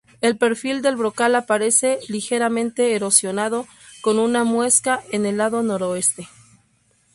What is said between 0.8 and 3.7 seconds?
del brocal aparece ligeramente erosionado,